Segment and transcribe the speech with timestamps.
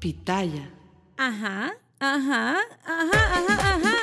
[0.00, 0.70] pitaya.
[1.16, 3.97] Ajá, ajá, ajá, ajá, ajá.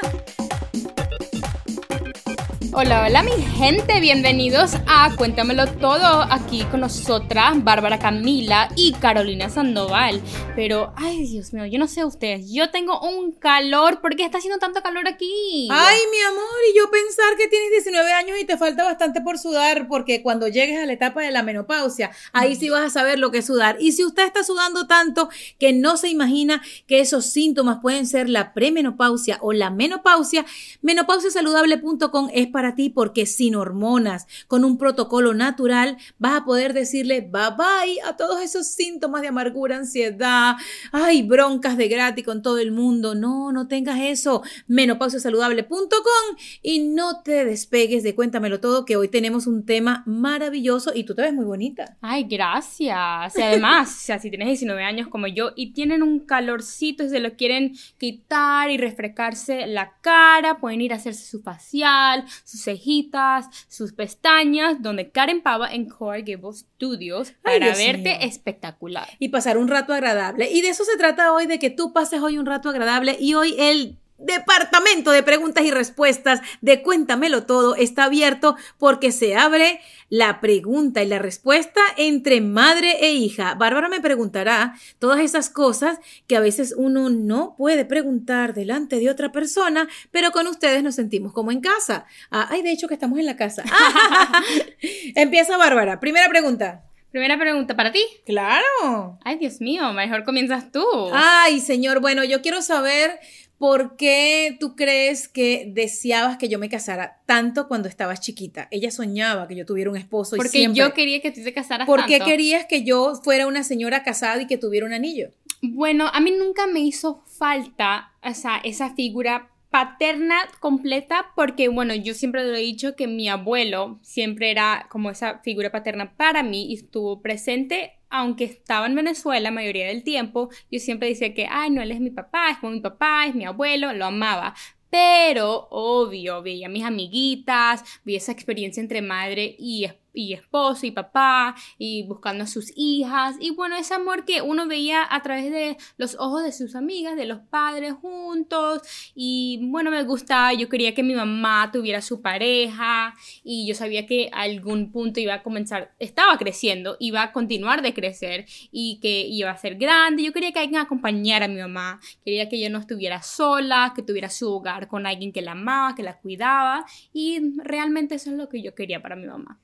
[2.78, 9.50] Hola, hola mi gente, bienvenidos a Cuéntamelo Todo, aquí con nosotras Bárbara Camila y Carolina
[9.50, 10.22] Sandoval.
[10.58, 14.40] Pero, ay Dios mío, yo no sé ustedes, yo tengo un calor, ¿por qué está
[14.40, 15.70] haciendo tanto calor aquí?
[15.72, 19.40] Ay, mi amor, y yo pensar que tienes 19 años y te falta bastante por
[19.40, 23.20] sudar, porque cuando llegues a la etapa de la menopausia, ahí sí vas a saber
[23.20, 23.78] lo que es sudar.
[23.80, 25.30] Y si usted está sudando tanto
[25.60, 30.46] que no se imagina que esos síntomas pueden ser la premenopausia o la menopausia,
[30.82, 37.22] menopausiasaludable.com es para ti porque sin hormonas, con un protocolo natural, vas a poder decirle
[37.22, 40.56] bye bye a todos esos síntomas de amargura, ansiedad,
[40.92, 43.14] ay, broncas de gratis con todo el mundo.
[43.14, 44.42] No, no tengas eso.
[44.68, 51.04] menopausiasaludable.com y no te despegues de Cuéntamelo Todo, que hoy tenemos un tema maravilloso y
[51.04, 51.98] tú te ves muy bonita.
[52.02, 53.36] Ay, gracias.
[53.38, 57.74] Además, si tienes 19 años como yo y tienen un calorcito y se lo quieren
[57.98, 62.26] quitar y refrescarse la cara, pueden ir a hacerse su facial,
[62.56, 68.18] sus cejitas, sus pestañas, donde Karen Pava en Core Gables Studios para verte mío.
[68.22, 69.08] espectacular.
[69.20, 70.50] y pasar un rato agradable.
[70.52, 73.34] Y de eso se trata hoy, de que tú pases hoy un rato agradable y
[73.34, 79.80] hoy el departamento de preguntas y respuestas de Cuéntamelo Todo está abierto porque se abre
[80.10, 83.56] la pregunta y la respuesta entre madre e hija.
[83.56, 89.10] Bárbara me preguntará todas esas cosas que a veces uno no puede preguntar delante de
[89.10, 92.06] otra persona, pero con ustedes nos sentimos como en casa.
[92.32, 93.64] Ah, ay, de hecho que estamos en la casa.
[95.16, 96.00] Empieza Bárbara.
[96.00, 96.84] Primera pregunta.
[97.16, 98.04] Primera pregunta para ti.
[98.26, 99.18] Claro.
[99.24, 100.84] Ay, Dios mío, mejor comienzas tú.
[101.14, 103.22] Ay, señor, bueno, yo quiero saber
[103.58, 108.68] por qué tú crees que deseabas que yo me casara tanto cuando estabas chiquita.
[108.72, 110.80] Ella soñaba que yo tuviera un esposo y Porque siempre.
[110.80, 112.32] yo quería que tú te casaras ¿Por qué tanto.
[112.32, 115.30] querías que yo fuera una señora casada y que tuviera un anillo?
[115.62, 121.94] Bueno, a mí nunca me hizo falta o sea, esa figura paterna completa porque, bueno,
[121.96, 126.44] yo siempre lo he dicho que mi abuelo siempre era como esa figura paterna para
[126.44, 131.34] mí y estuvo presente, aunque estaba en Venezuela la mayoría del tiempo, yo siempre decía
[131.34, 134.56] que, ay, no, él es mi papá, es mi papá, es mi abuelo, lo amaba.
[134.90, 140.86] Pero, obvio, veía a mis amiguitas, vi esa experiencia entre madre y, es- y esposo
[140.86, 145.22] y papá, y buscando a sus hijas, y bueno, ese amor que uno veía a
[145.22, 148.82] través de los ojos de sus amigas, de los padres juntos,
[149.14, 153.14] y bueno, me gustaba, yo quería que mi mamá tuviera su pareja,
[153.44, 157.82] y yo sabía que a algún punto iba a comenzar, estaba creciendo, iba a continuar
[157.82, 161.60] de crecer, y que iba a ser grande, yo quería que alguien acompañara a mi
[161.60, 165.52] mamá, quería que yo no estuviera sola, que tuviera su hogar con alguien que la
[165.52, 169.60] amaba, que la cuidaba, y realmente eso es lo que yo quería para mi mamá.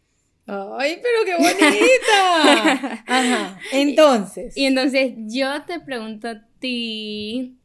[0.77, 3.03] Ay, pero qué bonita.
[3.07, 3.59] Ajá.
[3.71, 4.55] Entonces.
[4.57, 7.57] Y entonces yo te pregunto a ti,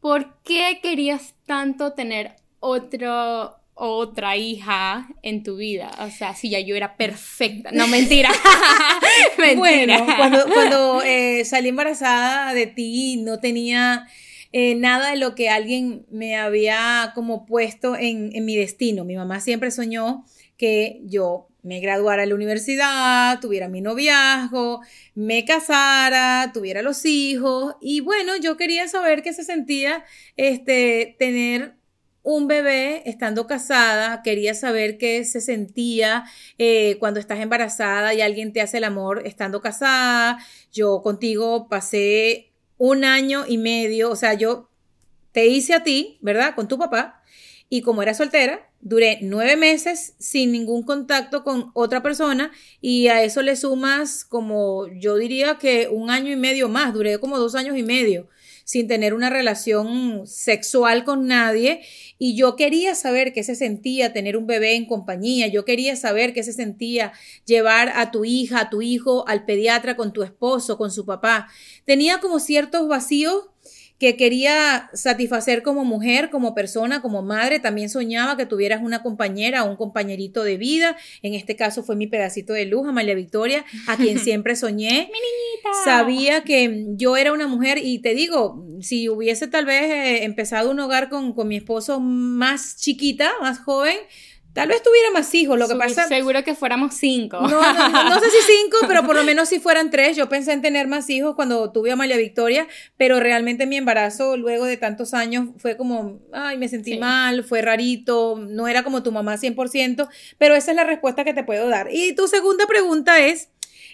[0.00, 5.92] ¿por qué querías tanto tener otro otra hija en tu vida?
[6.00, 7.70] O sea, si ya yo era perfecta.
[7.72, 8.30] No, mentira.
[9.38, 9.56] mentira.
[9.56, 14.08] Bueno, cuando, cuando eh, salí embarazada de ti, no tenía
[14.52, 19.04] eh, nada de lo que alguien me había como puesto en, en mi destino.
[19.04, 20.24] Mi mamá siempre soñó
[20.56, 24.80] que yo me graduara de la universidad, tuviera mi noviazgo,
[25.14, 30.04] me casara, tuviera los hijos y bueno, yo quería saber qué se sentía
[30.36, 31.74] este tener
[32.22, 36.24] un bebé estando casada, quería saber qué se sentía
[36.58, 40.38] eh, cuando estás embarazada y alguien te hace el amor estando casada.
[40.72, 44.70] Yo contigo pasé un año y medio, o sea, yo
[45.32, 46.54] te hice a ti, ¿verdad?
[46.54, 47.19] Con tu papá.
[47.72, 52.50] Y como era soltera, duré nueve meses sin ningún contacto con otra persona
[52.80, 57.18] y a eso le sumas como yo diría que un año y medio más, duré
[57.18, 58.28] como dos años y medio
[58.64, 61.80] sin tener una relación sexual con nadie
[62.18, 66.32] y yo quería saber qué se sentía tener un bebé en compañía, yo quería saber
[66.32, 67.12] qué se sentía
[67.46, 71.48] llevar a tu hija, a tu hijo al pediatra con tu esposo, con su papá.
[71.84, 73.48] Tenía como ciertos vacíos
[74.00, 77.60] que quería satisfacer como mujer, como persona, como madre.
[77.60, 80.96] También soñaba que tuvieras una compañera o un compañerito de vida.
[81.20, 85.10] En este caso fue mi pedacito de luz, Amalia Victoria, a quien siempre soñé.
[85.84, 90.70] Sabía que yo era una mujer y te digo, si hubiese tal vez eh, empezado
[90.70, 93.98] un hogar con, con mi esposo más chiquita, más joven,
[94.52, 96.08] Tal vez tuviera más hijos, lo que pasa...
[96.08, 97.40] Seguro que fuéramos cinco.
[97.40, 100.16] No, no, no, no sé si cinco, pero por lo menos si fueran tres.
[100.16, 102.66] Yo pensé en tener más hijos cuando tuve a María Victoria,
[102.96, 106.98] pero realmente mi embarazo luego de tantos años fue como, ay, me sentí Sí.
[106.98, 110.08] mal, fue rarito, no era como tu mamá 100%,
[110.38, 111.88] pero esa es la respuesta que te puedo dar.
[111.92, 113.50] Y tu segunda pregunta es,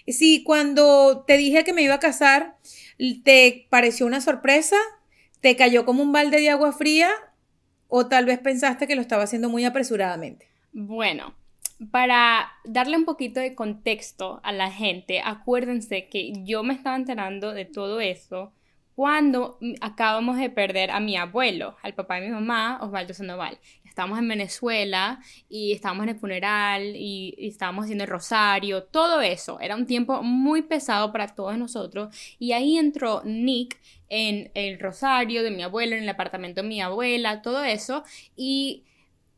[0.07, 2.55] si cuando te dije que me iba a casar,
[3.23, 4.77] te pareció una sorpresa,
[5.41, 7.11] te cayó como un balde de agua fría
[7.89, 10.46] o tal vez pensaste que lo estaba haciendo muy apresuradamente.
[10.71, 11.33] Bueno,
[11.91, 17.53] para darle un poquito de contexto a la gente, acuérdense que yo me estaba enterando
[17.53, 18.51] de todo eso
[18.97, 23.59] cuando acabamos de perder a mi abuelo, al papá de mi mamá, Osvaldo Sandoval.
[23.85, 29.59] Estábamos en Venezuela y estábamos en el funeral y, estábamos haciendo el rosario, todo eso.
[29.59, 32.09] Era un tiempo muy pesado para todos nosotros
[32.39, 33.79] y ahí entró Nick
[34.09, 38.03] en el rosario de mi abuelo, en el apartamento de mi abuela, todo eso
[38.35, 38.83] y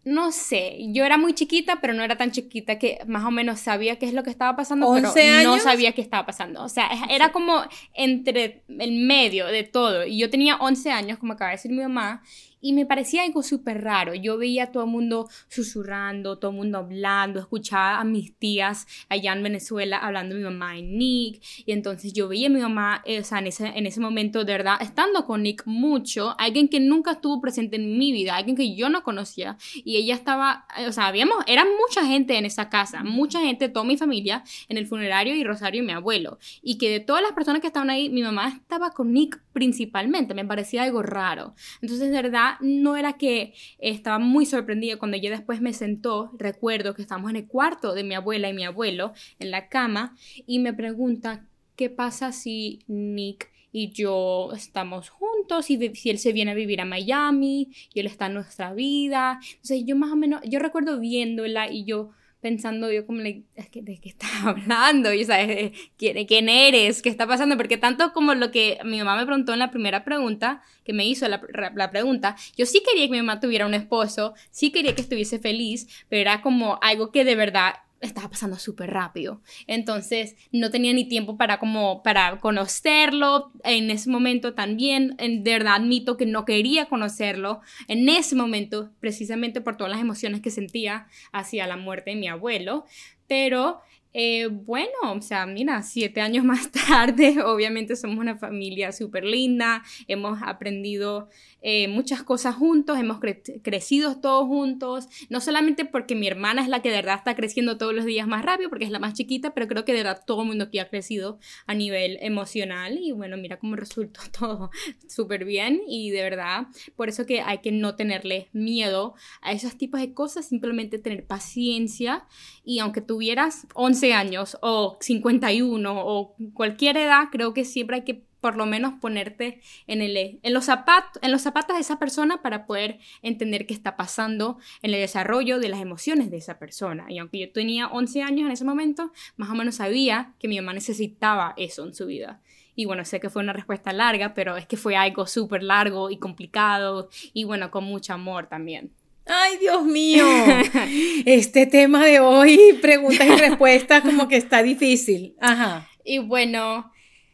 [0.06, 3.60] no sé, yo era muy chiquita, pero no era tan chiquita que más o menos
[3.60, 5.12] sabía qué es lo que estaba pasando, pero
[5.44, 6.64] no sabía qué estaba pasando.
[6.64, 7.64] O sea, era como
[7.94, 10.06] entre el medio de todo.
[10.06, 12.24] Y yo tenía 11 años, como acaba de decir mi mamá,
[12.62, 14.14] y me parecía algo súper raro.
[14.14, 18.88] Yo veía a todo el mundo susurrando, todo el mundo hablando, escuchaba a mis tías
[19.08, 21.42] allá en Venezuela hablando de mi mamá y Nick.
[21.66, 24.44] Y entonces yo veía a mi mamá, eh, o sea, en ese, en ese momento,
[24.44, 28.56] de verdad, estando con Nick mucho, alguien que nunca estuvo presente en mi vida, alguien
[28.56, 29.58] que yo no conocía.
[29.74, 33.70] Y ella estaba, eh, o sea, habíamos, era mucha gente en esa casa, mucha gente,
[33.70, 36.40] toda mi familia, en el funerario y Rosario y mi abuelo.
[36.62, 40.34] Y que de todas las personas que estaban ahí, mi mamá estaba con Nick principalmente.
[40.34, 41.54] Me parecía algo raro.
[41.82, 46.96] Entonces, de verdad, no era que estaba muy sorprendida cuando ella después me sentó, recuerdo
[46.96, 50.16] que estábamos en el cuarto de mi abuela y mi abuelo, en la cama,
[50.48, 56.34] y me pregunta, ¿qué pasa si Nick y yo estamos juntos y si él se
[56.34, 59.40] viene a vivir a Miami y él está en nuestra vida?
[59.52, 64.00] Entonces yo más o menos, yo recuerdo viéndola y yo pensando yo como, ¿de qué
[64.04, 65.14] estás hablando?
[65.14, 65.72] Y, ¿sabes?
[65.98, 67.02] ¿Quién eres?
[67.02, 67.58] ¿Qué está pasando?
[67.58, 71.06] Porque tanto como lo que mi mamá me preguntó en la primera pregunta, que me
[71.06, 74.96] hizo la, la, pregunta, yo sí quería que mi mamá tuviera un esposo, sí quería
[74.96, 79.42] que estuviese feliz, pero era como algo que de verdad estaba pasando súper rápido.
[79.68, 83.52] Entonces no tenía ni tiempo para como para conocerlo.
[83.64, 87.62] En ese momento también, de verdad admito que no quería conocerlo.
[87.88, 92.28] En ese momento, precisamente por todas las emociones que sentía hacia la muerte de mi
[92.28, 92.86] abuelo.
[93.30, 93.80] Pero
[94.12, 99.84] eh, bueno, o sea, mira, siete años más tarde, obviamente somos una familia súper linda,
[100.08, 101.30] hemos aprendido
[101.62, 106.82] eh, muchas cosas juntos, hemos crecido todos juntos, no solamente porque mi hermana es la
[106.82, 109.54] que de verdad está creciendo todos los días más rápido, porque es la más chiquita,
[109.54, 111.38] pero creo que de verdad todo el mundo aquí ha crecido
[111.68, 114.72] a nivel emocional y bueno, mira cómo resultó todo
[115.08, 119.78] súper bien y de verdad, por eso que hay que no tenerle miedo a esos
[119.78, 122.26] tipos de cosas, simplemente tener paciencia
[122.64, 128.24] y aunque tuvieras 11 años o 51 o cualquier edad, creo que siempre hay que
[128.40, 132.42] por lo menos ponerte en, el, en, los zapatos, en los zapatos de esa persona
[132.42, 137.08] para poder entender qué está pasando en el desarrollo de las emociones de esa persona.
[137.10, 140.56] Y aunque yo tenía 11 años en ese momento, más o menos sabía que mi
[140.56, 142.40] mamá necesitaba eso en su vida.
[142.74, 146.10] Y bueno, sé que fue una respuesta larga, pero es que fue algo súper largo
[146.10, 148.94] y complicado y bueno, con mucho amor también.
[149.32, 150.26] Ay, Dios mío.
[151.26, 155.36] Este tema de hoy, preguntas y respuestas, como que está difícil.
[155.40, 155.88] Ajá.
[156.04, 156.92] Y bueno,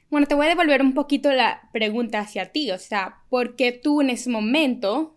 [0.09, 3.71] bueno, te voy a devolver un poquito la pregunta hacia ti, o sea, ¿por qué
[3.71, 5.15] tú en ese momento,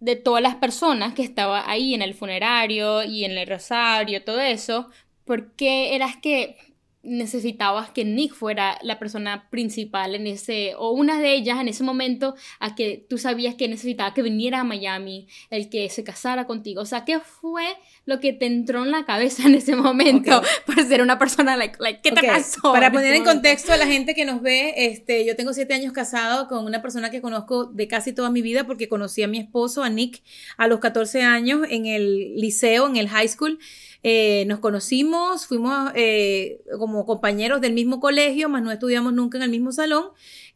[0.00, 4.40] de todas las personas que estaban ahí en el funerario y en el rosario, todo
[4.40, 4.88] eso,
[5.24, 6.56] ¿por qué eras que
[7.02, 11.82] necesitabas que Nick fuera la persona principal en ese, o una de ellas en ese
[11.82, 16.46] momento, a que tú sabías que necesitaba que viniera a Miami, el que se casara
[16.46, 16.82] contigo.
[16.82, 17.64] O sea, ¿qué fue
[18.10, 21.76] lo que te entró en la cabeza en ese momento por ser una persona, like,
[21.78, 22.72] like ¿qué te pasó?
[22.72, 25.92] Para poner en contexto a la gente que nos ve, este, yo tengo siete años
[25.92, 29.38] casado con una persona que conozco de casi toda mi vida porque conocí a mi
[29.38, 30.22] esposo, a Nick,
[30.56, 33.58] a los 14 años en el liceo, en el high school.
[34.02, 39.44] Eh, nos conocimos, fuimos eh, como compañeros del mismo colegio, más no estudiamos nunca en
[39.44, 40.06] el mismo salón.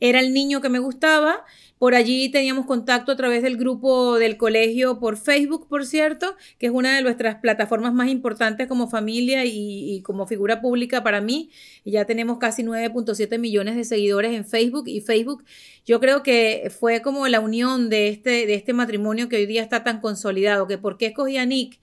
[0.00, 1.44] Era el niño que me gustaba.
[1.78, 6.66] Por allí teníamos contacto a través del grupo del colegio por Facebook, por cierto, que
[6.66, 11.50] es una de nuestras plataformas más importantes como familia y, como figura pública para mí.
[11.84, 15.44] Ya tenemos casi 9.7 millones de seguidores en Facebook y Facebook
[15.84, 19.62] yo creo que fue como la unión de este, de este matrimonio que hoy día
[19.62, 21.78] está tan consolidado, que por qué escogí a Nick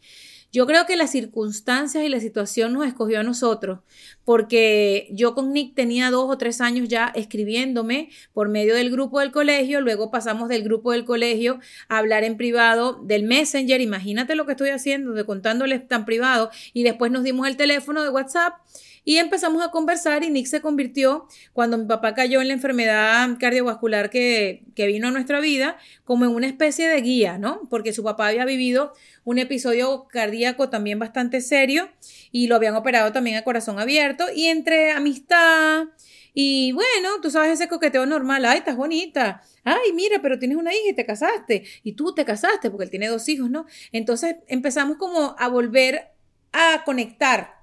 [0.51, 3.79] yo creo que las circunstancias y la situación nos escogió a nosotros,
[4.25, 9.19] porque yo con Nick tenía dos o tres años ya escribiéndome por medio del grupo
[9.19, 14.35] del colegio, luego pasamos del grupo del colegio a hablar en privado del Messenger, imagínate
[14.35, 18.09] lo que estoy haciendo, de contándoles tan privado, y después nos dimos el teléfono de
[18.09, 18.55] WhatsApp
[19.03, 23.29] Y empezamos a conversar y Nick se convirtió, cuando mi papá cayó en la enfermedad
[23.39, 27.67] cardiovascular que, que vino a nuestra vida, como en una especie de guía, ¿no?
[27.69, 28.93] Porque su papá había vivido
[29.23, 31.89] un episodio cardíaco también bastante serio
[32.31, 35.87] y lo habían operado también a corazón abierto y entre amistad
[36.33, 40.73] y bueno, tú sabes ese coqueteo normal, ay, estás bonita, ay, mira, pero tienes una
[40.73, 43.65] hija y te casaste y tú te casaste porque él tiene dos hijos, ¿no?
[43.91, 46.11] Entonces empezamos como a volver
[46.53, 47.60] a conectar,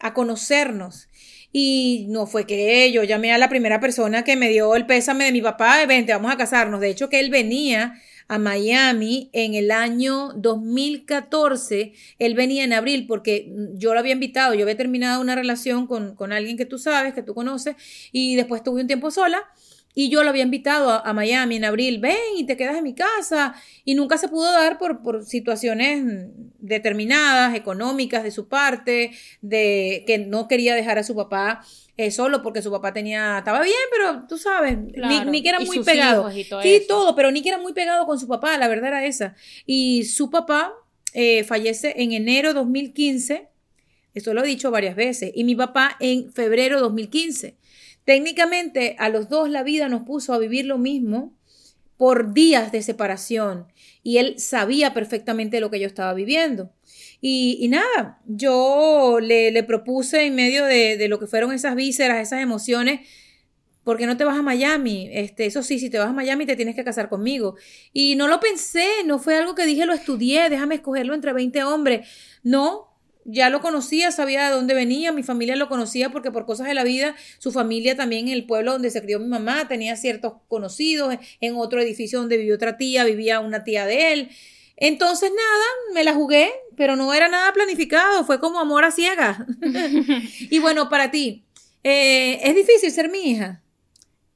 [0.00, 1.08] a conocernos.
[1.52, 5.24] Y no fue que yo llamé a la primera persona que me dio el pésame
[5.24, 6.80] de mi papá, vente, vamos a casarnos.
[6.80, 7.94] De hecho, que él venía
[8.28, 11.94] a Miami en el año 2014.
[12.18, 16.14] Él venía en abril porque yo lo había invitado, yo había terminado una relación con,
[16.14, 17.76] con alguien que tú sabes, que tú conoces,
[18.12, 19.42] y después tuve un tiempo sola.
[19.94, 22.94] Y yo lo había invitado a, Miami en abril, ven y te quedas en mi
[22.94, 23.54] casa.
[23.84, 26.04] Y nunca se pudo dar por, por situaciones
[26.58, 31.62] determinadas, económicas de su parte, de que no quería dejar a su papá
[31.98, 36.30] eh, solo porque su papá tenía, estaba bien, pero tú sabes, Nick, era muy pegado.
[36.30, 36.46] sí,
[36.86, 39.34] todo, pero Nick era muy pegado con su papá, la verdad era esa.
[39.66, 40.72] Y su papá
[41.12, 43.48] eh, fallece en enero 2015,
[44.14, 47.56] eso lo he dicho varias veces, y mi papá en febrero 2015.
[48.08, 51.36] Técnicamente a los dos la vida nos puso a vivir lo mismo
[51.98, 53.66] por días de separación
[54.02, 56.72] y él sabía perfectamente lo que yo estaba viviendo.
[57.20, 63.06] Y, nada, yo le, propuse en medio de, lo que fueron esas vísceras, esas emociones,
[63.84, 65.10] ¿por qué no te vas a Miami?
[65.12, 67.56] Este, eso sí, si te vas a Miami te tienes que casar conmigo.
[67.92, 71.62] Y no lo pensé, no fue algo que dije, lo estudié, déjame escogerlo entre 20
[71.64, 72.08] hombres.
[72.42, 72.87] No,
[73.30, 76.72] ya lo conocía, sabía de dónde venía, mi familia lo conocía porque por cosas de
[76.72, 80.32] la vida, su familia también en el pueblo donde se crió mi mamá tenía ciertos
[80.48, 84.30] conocidos, en otro edificio donde vivió otra tía, vivía una tía de él.
[84.76, 89.38] Entonces, nada, me la jugué, pero no era nada planificado, fue como amor a ciegas.
[90.50, 91.44] y bueno, para ti,
[91.84, 93.60] eh, ¿es difícil ser mi hija?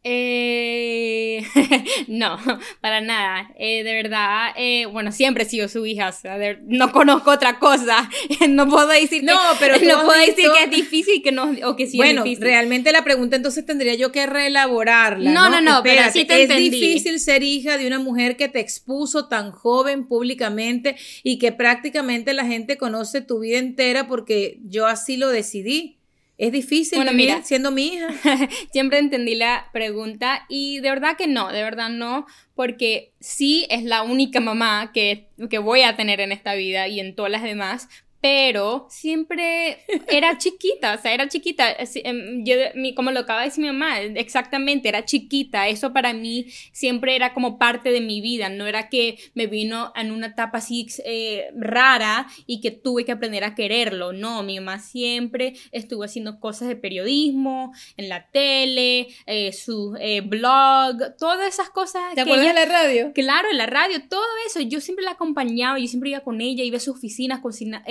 [0.04, 1.44] Eh,
[2.08, 2.36] no,
[2.80, 3.52] para nada.
[3.56, 6.08] Eh, de verdad, eh, bueno, siempre he sido su hija.
[6.08, 8.10] O sea, no conozco otra cosa.
[8.48, 11.76] no puedo decir no, que, pero no puedo decir que es difícil que no, o
[11.76, 12.44] que sí bueno, es difícil.
[12.44, 15.30] realmente la pregunta entonces tendría yo que reelaborarla.
[15.30, 18.58] No, no, no, pero sí te Es difícil ser hija de una mujer que te
[18.58, 24.86] expuso tan joven públicamente y que prácticamente la gente conoce tu vida entera porque yo
[24.86, 26.01] así lo decidí.
[26.38, 28.08] Es difícil bueno, mira, siendo mi hija.
[28.72, 33.84] siempre entendí la pregunta y de verdad que no, de verdad no, porque sí es
[33.84, 37.42] la única mamá que, que voy a tener en esta vida y en todas las
[37.42, 37.88] demás,
[38.22, 41.74] pero siempre era chiquita, o sea, era chiquita.
[42.04, 42.54] Em, yo,
[42.94, 45.66] como lo acaba de decir mi mamá, exactamente, era chiquita.
[45.66, 49.92] Eso para mí siempre era como parte de mi vida, no era que me vino
[49.96, 54.12] en una etapa así eh, rara y que tuve que aprender a quererlo.
[54.12, 60.20] No, mi mamá siempre estuvo haciendo cosas de periodismo, en la tele, eh, su eh,
[60.20, 62.14] blog, todas esas cosas.
[62.14, 63.12] ¿Te acuerdas de la radio?
[63.12, 64.60] Claro, en la radio, todo eso.
[64.60, 67.82] Yo siempre la acompañaba, yo siempre iba con ella, iba a sus oficinas, cocina,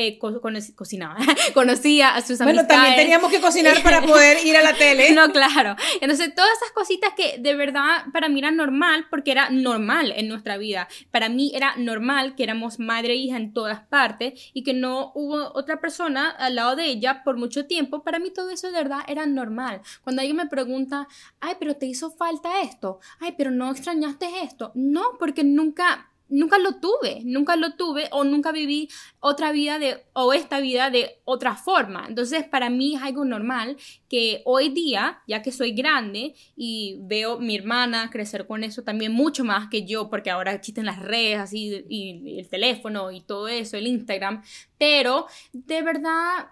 [0.75, 1.17] cocinaba,
[1.53, 2.67] conocía a sus amistades.
[2.67, 5.11] Bueno, también teníamos que cocinar para poder ir a la tele.
[5.11, 5.75] no, claro.
[5.99, 10.27] Entonces, todas esas cositas que de verdad para mí era normal, porque era normal en
[10.27, 10.87] nuestra vida.
[11.11, 15.11] Para mí era normal que éramos madre e hija en todas partes y que no
[15.15, 18.03] hubo otra persona al lado de ella por mucho tiempo.
[18.03, 19.81] Para mí todo eso de verdad era normal.
[20.03, 21.07] Cuando alguien me pregunta,
[21.39, 24.71] ay, pero te hizo falta esto, ay, pero no extrañaste esto.
[24.75, 30.03] No, porque nunca nunca lo tuve, nunca lo tuve o nunca viví otra vida de
[30.13, 32.05] o esta vida de otra forma.
[32.07, 33.77] Entonces, para mí es algo normal
[34.09, 39.11] que hoy día, ya que soy grande y veo mi hermana crecer con eso también
[39.11, 43.47] mucho más que yo, porque ahora existen las redes así y, el teléfono y todo
[43.47, 44.41] eso, el Instagram,
[44.77, 46.47] pero de verdad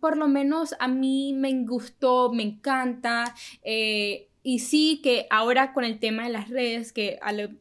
[0.00, 3.36] por lo menos a mí me gustó, me encanta.
[3.62, 7.20] Eh, y sí que ahora con el tema de las redes, que,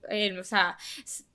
[0.09, 0.77] eh, o sea,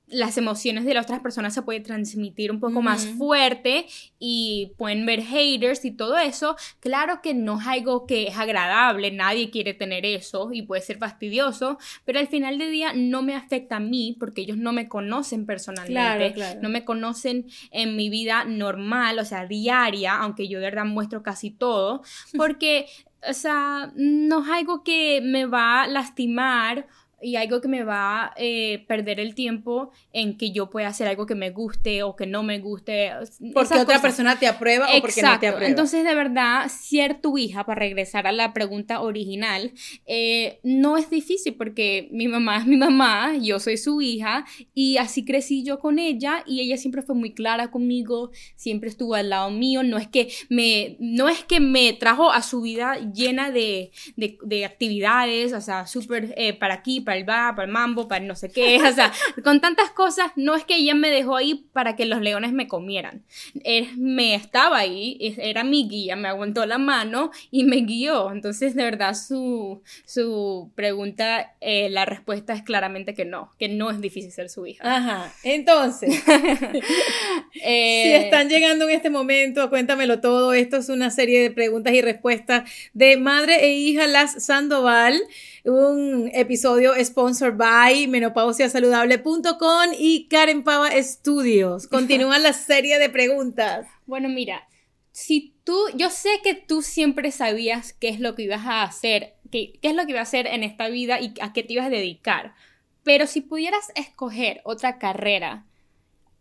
[0.09, 3.87] las emociones de las otras personas se pueden transmitir un poco más fuerte
[4.21, 6.57] y pueden ver haters y todo eso.
[6.79, 10.99] Claro que no es algo que es agradable, nadie quiere tener eso y puede ser
[10.99, 14.89] fastidioso, pero al final del día no me afecta a mí porque ellos no me
[14.89, 20.67] conocen personalmente, no me conocen en mi vida normal, o sea, diaria, aunque yo de
[20.67, 22.03] verdad muestro casi todo,
[22.37, 22.87] porque,
[23.29, 26.87] o sea, no es algo que me va a lastimar
[27.21, 31.09] y algo que me va a eh, perder el tiempo en que yo pueda hacer
[31.09, 33.11] algo que me guste o que no me guste.
[33.55, 35.69] Porque otra persona te aprueba o porque no te aprueba.
[35.69, 39.73] Entonces, de verdad, ser tu hija, para regresar a la pregunta original,
[40.07, 44.45] eh, no es difícil porque mi mamá es mi mamá, yo soy su hija
[44.75, 49.15] y así crecí yo con ella y ella siempre fue muy clara conmigo, siempre estuvo
[49.15, 52.99] al lado mío, no es que me, no es que me trajo a su vida
[53.13, 57.73] llena de, de, actividades, o sea, súper eh, para aquí, para el va, para el
[57.73, 59.11] mambo, para no sé qué, o sea,
[59.43, 62.69] con tantas cosas, no es que ella me dejó ahí para que los leones me
[62.69, 63.25] comieran.
[63.65, 68.31] Él me estaba ahí, era mi guía, me aguantó la mano y me guió.
[68.31, 73.91] Entonces, de verdad, su, su pregunta, eh, la respuesta es claramente que no, que no
[73.91, 74.85] es difícil ser su hija.
[74.85, 76.23] Ajá, entonces,
[77.63, 80.53] eh, si están llegando en este momento, cuéntamelo todo.
[80.53, 85.21] Esto es una serie de preguntas y respuestas de madre e hija Las Sandoval
[85.67, 91.87] un episodio sponsored by menopausiasaludable.com y Karen Pava Studios.
[91.91, 93.87] Continúa la serie de preguntas.
[94.07, 94.69] Bueno, mira,
[95.11, 99.35] si tú, yo sé que tú siempre sabías qué es lo que ibas a hacer,
[99.51, 101.73] qué, qué es lo que ibas a hacer en esta vida y a qué te
[101.73, 102.55] ibas a dedicar,
[103.03, 105.67] pero si pudieras escoger otra carrera,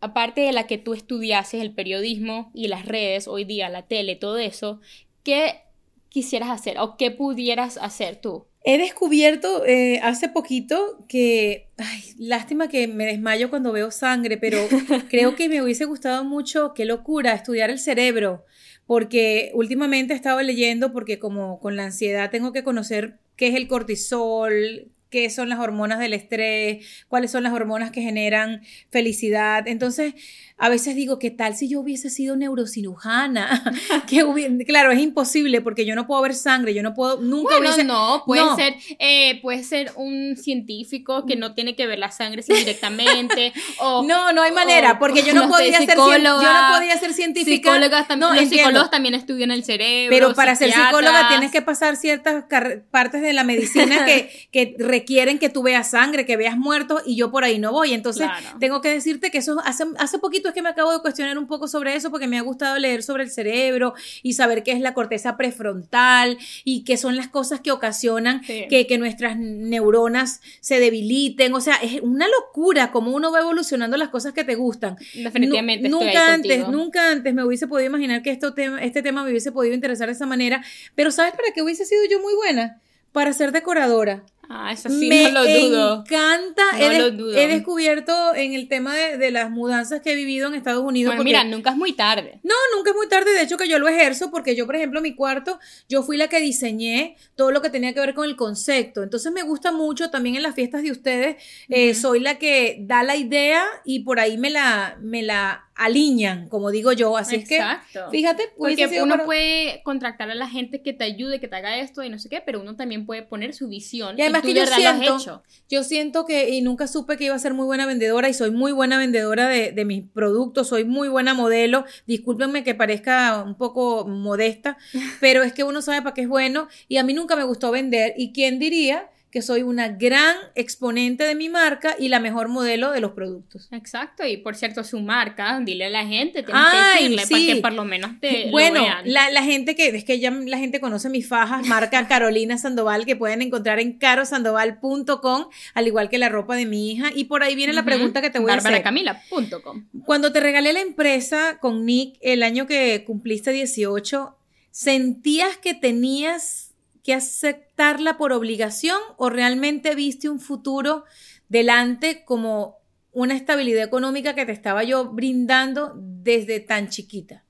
[0.02, 4.16] aparte de la que tú estudiases, el periodismo y las redes, hoy día la tele,
[4.16, 4.82] todo eso,
[5.24, 5.62] ¿qué
[6.10, 8.46] quisieras hacer o qué pudieras hacer tú?
[8.68, 14.58] He descubierto eh, hace poquito que, ay, lástima que me desmayo cuando veo sangre, pero
[15.10, 18.44] creo que me hubiese gustado mucho, qué locura, estudiar el cerebro,
[18.88, 23.56] porque últimamente he estado leyendo, porque como con la ansiedad tengo que conocer qué es
[23.56, 29.68] el cortisol, qué son las hormonas del estrés, cuáles son las hormonas que generan felicidad.
[29.68, 30.14] Entonces,
[30.58, 33.74] a veces digo, ¿qué tal si yo hubiese sido neurocirujana?
[34.08, 34.24] que
[34.66, 38.24] claro, es imposible porque yo no puedo ver sangre, yo no puedo, nunca bueno, no,
[38.26, 43.52] puede ser, eh, puede ser un científico que no tiene que ver la sangre directamente,
[43.80, 44.04] o...
[44.04, 47.72] No, no hay manera, porque yo no, podía ser, yo no podía ser científica.
[47.72, 50.16] Psicólogas también, los psicólogos también estudian el cerebro.
[50.16, 52.46] Pero para ser psicóloga tienes que pasar ciertas
[52.92, 57.18] partes de la medicina que, que requieren que tú veas sangre, que veas muertos, y
[57.18, 57.94] yo por ahí no voy.
[57.94, 58.30] Entonces,
[58.62, 61.48] tengo que decirte que eso hace, hace poquito es que me acabo de cuestionar un
[61.48, 64.80] poco sobre eso porque me ha gustado leer sobre el cerebro y saber qué es
[64.80, 70.80] la corteza prefrontal y qué son las cosas que ocasionan que, que, nuestras neuronas se
[70.80, 71.54] debiliten.
[71.54, 74.98] O sea, es una locura cómo uno va evolucionando las cosas que te gustan.
[75.14, 75.90] Definitivamente.
[75.90, 79.74] nunca antes, nunca antes me hubiese podido imaginar que esto este tema me hubiese podido
[79.74, 80.64] interesar de esa manera.
[80.96, 82.82] Pero ¿sabes para qué hubiese sido yo muy buena?
[83.12, 84.24] Para ser decoradora.
[84.58, 86.04] Ah, eso sí, me no lo dudo.
[86.06, 86.64] encanta.
[86.80, 91.14] he, descubierto en el tema de, las mudanzas que he vivido en Estados Unidos.
[91.24, 92.40] mira, nunca es muy tarde.
[92.42, 93.32] No, nunca es muy tarde.
[93.32, 96.30] De hecho, que yo lo ejerzo porque yo, por ejemplo, mi cuarto, yo fui la
[96.30, 99.04] que diseñé todo lo que tenía que ver con el concepto.
[99.04, 101.44] Entonces me gusta mucho también en las fiestas de ustedes.
[101.68, 106.48] Eh, soy la que da la idea y por ahí me la, me la alinean,
[106.48, 107.16] como digo yo.
[107.18, 107.62] Así es que,
[108.10, 112.04] fíjate, porque uno puede contratar a la gente que te ayude, que te haga esto
[112.04, 114.18] y no sé qué, pero uno también puede poner su visión.
[114.18, 117.54] Y además que yo siento, yo siento que, y nunca supe que iba a ser
[117.54, 121.34] muy buena vendedora y soy muy buena vendedora de, de mis productos, soy muy buena
[121.34, 121.86] modelo.
[122.08, 124.78] Discúlpenme que parezca un poco modesta,
[125.20, 127.72] pero es que uno sabe para qué es bueno y a mí nunca me gustó
[127.72, 128.14] vender.
[128.18, 129.10] ¿Y quién diría?
[129.36, 133.68] Que soy una gran exponente de mi marca y la mejor modelo de los productos.
[133.74, 137.62] Exacto, y por cierto, su marca, dile a la gente, tienes que decirle para que
[137.62, 139.02] por lo menos te Bueno, lo vean.
[139.04, 143.06] La, la, gente que, es que ya la gente conoce mis fajas, marca Carolina Sandoval,
[143.06, 147.44] que pueden encontrar en carosandoval.com, al igual que la ropa de mi hija, y por
[147.44, 148.72] ahí viene la pregunta que te voy a hacer.
[148.72, 149.86] Barbaracamila.com.
[150.06, 154.34] Cuando te regalé la empresa con Nick el año que cumpliste 18,
[154.72, 156.65] ¿sentías que tenías
[157.06, 161.06] que aceptarla por obligación o realmente viste un futuro
[161.48, 162.78] delante como
[163.12, 167.44] una estabilidad económica que te estaba yo brindando desde tan chiquita?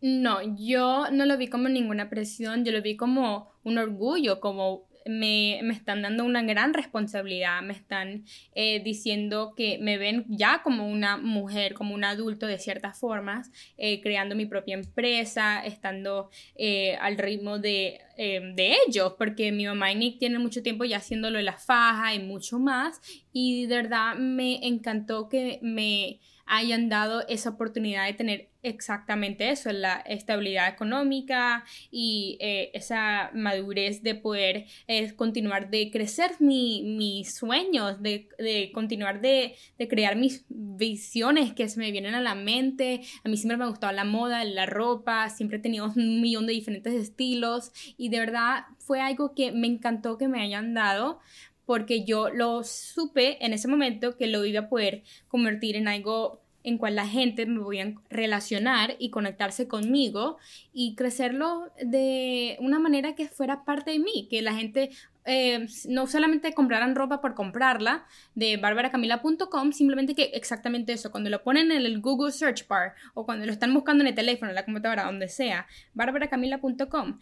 [0.00, 4.88] No, yo no lo vi como ninguna presión, yo lo vi como un orgullo, como
[5.06, 10.88] me, están dando una gran responsabilidad, me están eh, diciendo que me ven ya como
[10.88, 16.96] una mujer, como un adulto de ciertas formas, eh, creando mi propia empresa, estando eh,
[16.96, 21.38] al ritmo de, de, ellos, porque mi mamá y Nick tienen mucho tiempo ya haciéndolo
[21.38, 23.00] en la faja y mucho más,
[23.32, 29.72] y de verdad me encantó que me hayan dado esa oportunidad de tener exactamente eso,
[29.72, 38.02] la estabilidad económica y eh, esa madurez de poder eh, continuar de crecer mis sueños,
[38.02, 38.28] de,
[38.74, 39.56] continuar de,
[39.88, 43.00] crear mis visiones que se me vienen a la mente.
[43.24, 46.46] A mí siempre me ha gustado la moda, la ropa, siempre he tenido un millón
[46.46, 51.20] de diferentes estilos y de verdad fue algo que me encantó que me hayan dado
[51.66, 56.40] porque yo lo supe en ese momento que lo iba a poder convertir en algo
[56.62, 60.38] en cual la gente me voy a relacionar y conectarse conmigo
[60.72, 64.90] y crecerlo de una manera que fuera parte de mí, que la gente
[65.24, 71.42] eh, no solamente compraran ropa por comprarla de barbaracamila.com, simplemente que exactamente eso, cuando lo
[71.42, 74.54] ponen en el Google Search Bar o cuando lo están buscando en el teléfono, en
[74.54, 77.18] la computadora, donde sea, barbaracamila.com,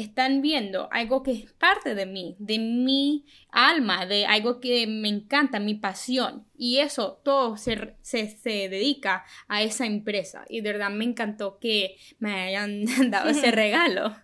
[0.00, 5.08] están viendo algo que es parte de mí, de mi alma, de algo que me
[5.08, 6.46] encanta, mi pasión.
[6.56, 10.44] Y eso todo se, se, dedica a esa empresa.
[10.48, 14.14] Y de verdad me encantó que me hayan dado ese regalo.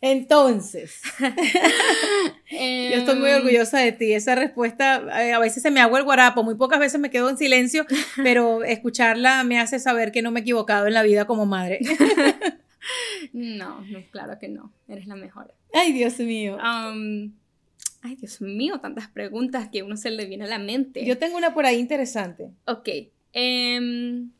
[0.00, 4.12] Entonces, yo estoy muy em, orgullosa de ti.
[4.12, 7.28] Esa respuesta, eh, a veces se me hago el guarapo, muy pocas veces me quedo
[7.28, 7.84] en silencio,
[8.22, 11.80] pero escucharla me hace saber que no me he equivocado en la vida como madre.
[13.32, 14.72] No, no, claro que no.
[14.86, 15.54] Eres la mejor.
[15.72, 16.56] Ay, Dios mío.
[16.56, 17.32] Um,
[18.02, 21.04] ay, Dios mío, tantas preguntas que uno se le viene a la mente.
[21.04, 22.50] Yo tengo una por ahí interesante.
[22.66, 22.88] Ok.
[23.32, 24.30] Em,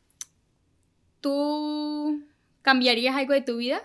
[1.20, 2.22] ¿Tú
[2.62, 3.82] cambiarías algo de tu vida?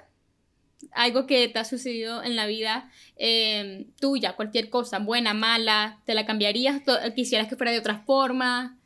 [0.92, 6.14] Algo que te ha sucedido en la vida em, tuya, cualquier cosa, buena, mala, ¿te
[6.14, 6.82] la cambiarías?
[7.16, 8.78] ¿Quisieras que fuera de otra forma?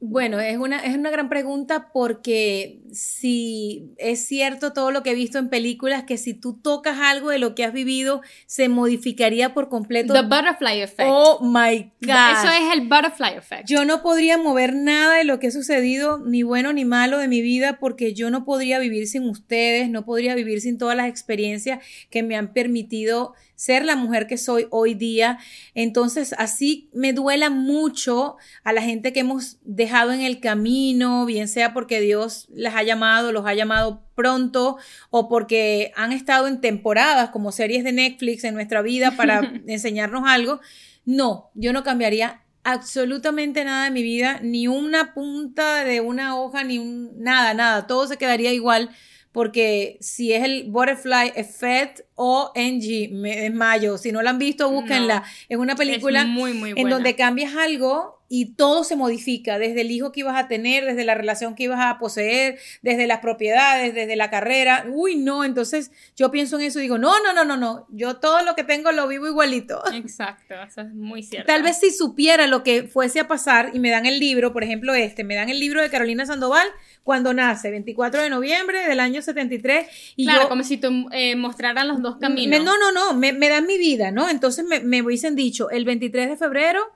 [0.00, 5.14] Bueno, es una, es una gran pregunta porque si es cierto todo lo que he
[5.14, 9.54] visto en películas, que si tú tocas algo de lo que has vivido, se modificaría
[9.54, 10.12] por completo.
[10.12, 11.08] The butterfly effect.
[11.10, 12.10] Oh my God.
[12.10, 13.68] Eso es el butterfly effect.
[13.68, 17.28] Yo no podría mover nada de lo que ha sucedido, ni bueno ni malo de
[17.28, 21.08] mi vida, porque yo no podría vivir sin ustedes, no podría vivir sin todas las
[21.08, 25.38] experiencias que me han permitido ser la mujer que soy hoy día.
[25.74, 31.48] Entonces, así me duela mucho a la gente que hemos dejado en el camino, bien
[31.48, 34.76] sea porque Dios les ha llamado, los ha llamado pronto
[35.10, 40.24] o porque han estado en temporadas como series de Netflix en nuestra vida para enseñarnos
[40.26, 40.60] algo.
[41.04, 46.64] No, yo no cambiaría absolutamente nada de mi vida, ni una punta de una hoja,
[46.64, 48.90] ni un, nada, nada, todo se quedaría igual
[49.36, 53.98] porque si es el Butterfly Effect o NG, me desmayo.
[53.98, 55.24] Si no la han visto, búsquenla.
[55.50, 60.20] Es una película en donde cambias algo y todo se modifica, desde el hijo que
[60.20, 64.30] ibas a tener, desde la relación que ibas a poseer, desde las propiedades, desde la
[64.30, 64.86] carrera.
[64.88, 68.16] Uy, no, entonces yo pienso en eso y digo, no, no, no, no, no, yo
[68.16, 69.82] todo lo que tengo lo vivo igualito.
[69.92, 71.46] Exacto, eso es muy cierto.
[71.46, 74.64] Tal vez si supiera lo que fuese a pasar y me dan el libro, por
[74.64, 76.66] ejemplo este, me dan el libro de Carolina Sandoval
[77.04, 79.86] cuando nace, 24 de noviembre del año 73.
[80.16, 82.64] Y claro, como si tú eh, mostraran los dos caminos.
[82.64, 84.28] no, no, no, me, dan mi vida, ¿no?
[84.28, 86.95] Entonces me, me hubiesen dicho, el 23 de febrero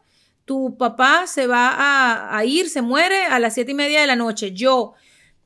[0.51, 4.17] tu papá se va a, ir, se muere a las siete y media de la
[4.17, 4.51] noche.
[4.51, 4.95] Yo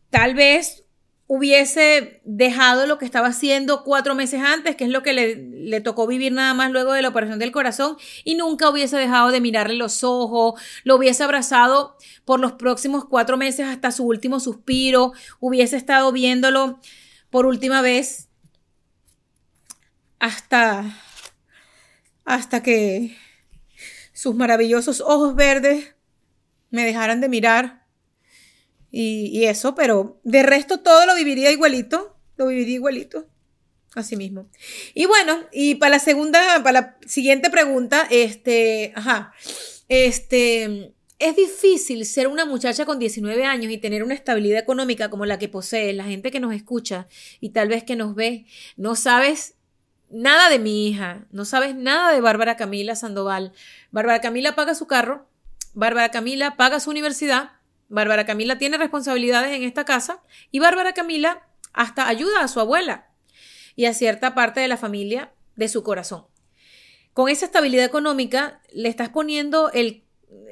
[0.09, 0.85] tal vez
[1.27, 5.83] hubiese dejado lo que estaba haciendo cuatro meses antes, que es lo que le, le,
[5.83, 9.43] tocó vivir nada más luego de la operación del corazón, y nunca hubiese dejado de
[9.43, 15.13] mirarle los ojos, lo hubiese abrazado por los próximos cuatro meses hasta su último suspiro,
[15.39, 16.81] hubiese estado viéndolo
[17.29, 18.31] por última vez
[20.19, 20.99] hasta,
[22.25, 23.15] hasta que
[24.15, 25.95] sus maravillosos ojos verdes
[26.71, 27.85] me dejaran de mirar
[28.97, 33.27] y, eso, pero de resto todo lo viviría igualito, lo viviría igualito.
[33.97, 34.49] Así mismo.
[34.95, 39.33] Y bueno, y para la segunda, para la siguiente pregunta, este, ajá,
[39.89, 45.27] este, es difícil ser una muchacha con 19 años y tener una estabilidad económica como
[45.27, 47.09] la que posee La gente que nos escucha
[47.41, 48.47] y tal vez que nos ve,
[48.77, 49.57] no sabes
[50.15, 53.53] nada de mi hija, no sabes nada de Bárbara Camila Sandoval.
[53.91, 55.29] Bárbara Camila paga su carro,
[55.75, 57.51] Bárbara Camila paga su universidad,
[57.89, 60.23] Bárbara Camila tiene responsabilidades en esta casa
[60.53, 63.09] y Bárbara Camila hasta ayuda a su abuela
[63.75, 66.27] y a cierta parte de la familia de su corazón.
[67.13, 70.05] Con esa estabilidad económica le estás poniendo el,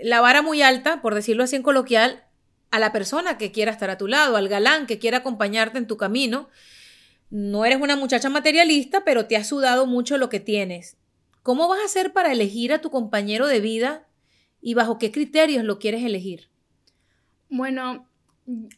[0.03, 2.25] la vara muy alta, por decirlo así en coloquial,
[2.72, 5.87] a la persona que quiera estar a tu lado, al galán que quiera acompañarte en
[5.87, 6.48] tu camino
[7.33, 10.99] no eres una muchacha materialista, pero te ha sudado mucho lo que tienes.
[11.42, 14.07] ¿Cómo vas a hacer para elegir a tu compañero de vida
[14.61, 16.51] y bajo qué criterios lo quieres elegir?
[17.49, 18.07] Bueno,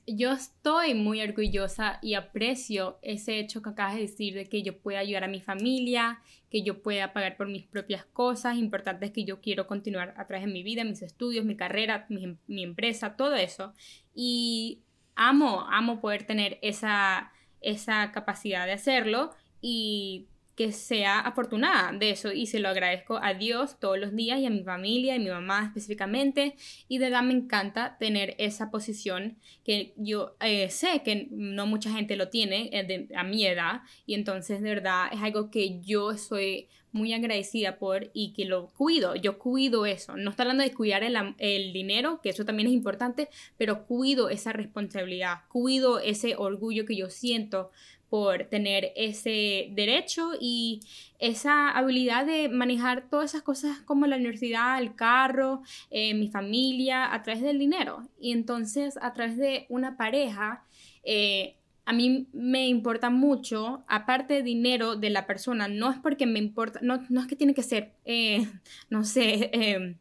[0.06, 4.78] yo estoy muy orgullosa y aprecio ese hecho que acabas de decir de que yo
[4.78, 9.24] pueda ayudar a mi familia, que yo pueda pagar por mis propias cosas importantes que
[9.24, 13.16] yo quiero continuar a través de mi vida, mis estudios, mi carrera, mi, mi empresa,
[13.16, 13.72] todo eso.
[14.14, 14.84] Y
[15.16, 17.32] amo, amo poder tener esa
[17.64, 23.34] esa capacidad de hacerlo y que sea afortunada de eso y se lo agradezco a
[23.34, 26.56] Dios todos los días y a mi familia y a mi mamá específicamente
[26.88, 31.90] y de verdad me encanta tener esa posición que yo eh, sé que no mucha
[31.90, 36.16] gente lo tiene eh, a mi edad y entonces de verdad es algo que yo
[36.16, 40.72] soy muy agradecida por y que lo cuido, yo cuido eso, no está hablando de
[40.72, 46.36] cuidar el, el dinero, que eso también es importante, pero cuido esa responsabilidad, cuido ese
[46.36, 47.72] orgullo que yo siento
[48.14, 50.78] por tener ese derecho y
[51.18, 57.12] esa habilidad de manejar todas esas cosas como la universidad, el carro, eh, mi familia,
[57.12, 58.06] a través del dinero.
[58.20, 60.62] Y entonces a través de una pareja,
[61.02, 66.24] eh, a mí me importa mucho, aparte de dinero de la persona, no es porque
[66.24, 68.46] me importa, no, no es que tiene que ser, eh,
[68.90, 69.96] no sé,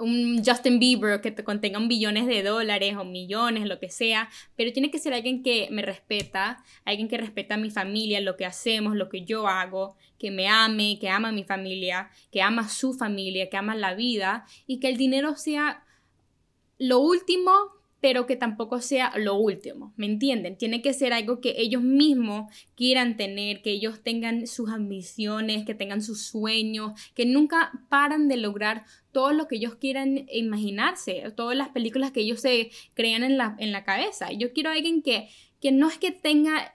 [0.00, 4.28] un Justin Bieber que te contenga un billones de dólares o millones, lo que sea,
[4.56, 8.36] pero tiene que ser alguien que me respeta, alguien que respeta a mi familia, lo
[8.36, 12.42] que hacemos, lo que yo hago, que me ame, que ama a mi familia, que
[12.42, 15.84] ama a su familia, que ama la vida y que el dinero sea
[16.78, 20.56] lo último pero que tampoco sea lo último, ¿me entienden?
[20.56, 25.74] Tiene que ser algo que ellos mismos quieran tener, que ellos tengan sus ambiciones, que
[25.74, 31.56] tengan sus sueños, que nunca paran de lograr todo lo que ellos quieran imaginarse, todas
[31.56, 34.32] las películas que ellos se crean en la, en la cabeza.
[34.32, 35.28] Yo quiero a alguien que,
[35.60, 36.74] que no es que tenga,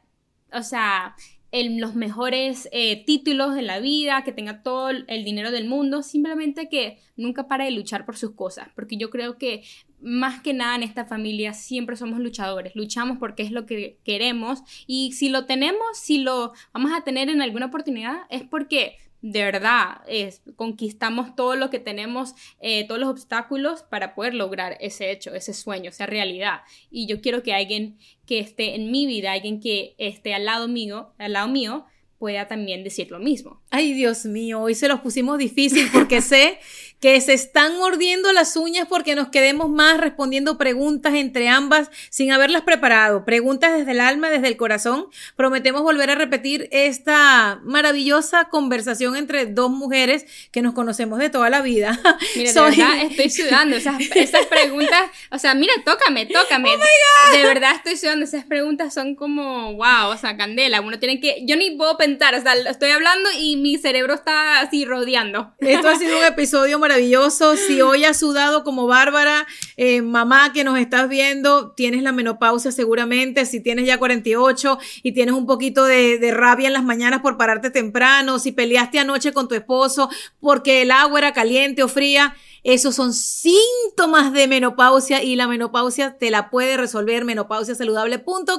[0.53, 1.15] o sea,
[1.63, 6.67] los mejores eh, títulos de la vida, que tenga todo el dinero del mundo, simplemente
[6.67, 9.63] que nunca para de luchar por sus cosas, porque yo creo que
[10.05, 14.61] más que nada en esta familia siempre somos luchadores, luchamos porque es lo que queremos
[14.85, 19.43] y si lo tenemos, si lo vamos a tener en alguna oportunidad, es porque de
[19.43, 25.09] verdad es, conquistamos todo lo que tenemos, eh, todos los obstáculos para poder lograr ese
[25.09, 26.61] hecho, ese sueño, esa realidad.
[26.91, 30.67] Y yo quiero que alguien que esté en mi vida, alguien que esté al lado
[30.67, 33.61] mío, al lado mío, pueda también decir lo mismo.
[33.71, 36.59] Ay, Dios mío, hoy se los pusimos difícil porque sé
[36.99, 42.31] que se están mordiendo las uñas porque nos quedemos más respondiendo preguntas entre ambas sin
[42.31, 43.25] haberlas preparado.
[43.25, 45.07] Preguntas desde el alma, desde el corazón.
[45.35, 51.49] Prometemos volver a repetir esta maravillosa conversación entre dos mujeres que nos conocemos de toda
[51.49, 51.99] la vida.
[52.35, 53.75] Mira, de verdad estoy sudando.
[53.75, 55.01] Esas, esas preguntas,
[55.31, 56.69] o sea, mira, tócame, tócame.
[56.75, 58.25] Oh de verdad estoy sudando.
[58.25, 60.81] Esas preguntas son como, wow, o sea, candela.
[60.81, 65.53] Uno tiene que, yo ni puedo estoy hablando y mi cerebro está así rodeando.
[65.59, 67.55] Esto ha sido un episodio maravilloso.
[67.55, 69.45] Si hoy has sudado como Bárbara,
[69.77, 73.45] eh, mamá que nos estás viendo, tienes la menopausia seguramente.
[73.45, 77.69] Si tienes ya 48 y tienes un poquito de rabia en las mañanas por pararte
[77.69, 82.95] temprano, si peleaste anoche con tu esposo porque el agua era caliente o fría, esos
[82.95, 88.55] son síntomas de menopausia y la menopausia te la puede resolver menopausiasaludable.com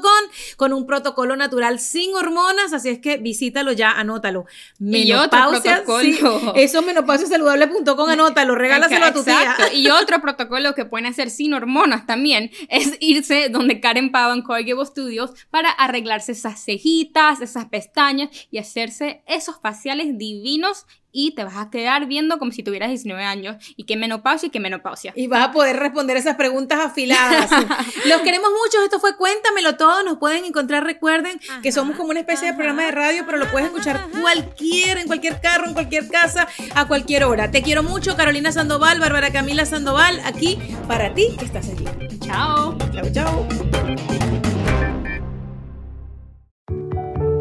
[0.56, 4.46] con un protocolo natural sin hormonas, así es que visítalo ya, anótalo.
[4.78, 6.18] Menopausia, sí,
[6.54, 9.56] eso menopausiasaludable.com, anótalo, regálaselo a tu tía.
[9.74, 14.44] Y otro protocolo que pueden hacer sin hormonas también es irse donde Karen Pava en
[14.86, 20.86] Studios para arreglarse esas cejitas, esas pestañas y hacerse esos faciales divinos
[21.18, 24.50] y te vas a quedar viendo como si tuvieras 19 años y qué menopausia y
[24.50, 25.14] qué menopausia.
[25.16, 27.50] Y vas a poder responder esas preguntas afiladas.
[28.04, 32.20] Los queremos mucho, esto fue Cuéntamelo Todo, nos pueden encontrar, recuerden que somos como una
[32.20, 36.06] especie de programa de radio, pero lo puedes escuchar cualquier, en cualquier carro, en cualquier
[36.08, 37.50] casa, a cualquier hora.
[37.50, 41.86] Te quiero mucho, Carolina Sandoval, Bárbara Camila Sandoval, aquí para ti que estás allí.
[42.20, 42.76] Chao.
[42.92, 43.48] Chao, chao.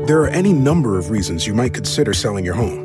[0.06, 2.85] There are any number of reasons you might consider selling your home.